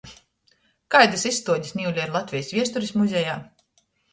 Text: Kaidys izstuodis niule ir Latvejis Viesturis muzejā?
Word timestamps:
Kaidys 0.95 1.27
izstuodis 1.31 1.75
niule 1.81 2.03
ir 2.07 2.15
Latvejis 2.17 2.51
Viesturis 2.59 2.99
muzejā? 3.03 3.37